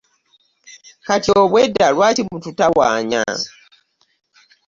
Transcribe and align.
Kati 1.05 1.29
obwedda 1.41 1.87
lwaki 1.95 2.21
mututawaanya? 2.29 3.23